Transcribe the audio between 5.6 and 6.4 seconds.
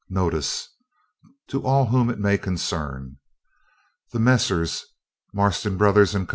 Brothers and Co.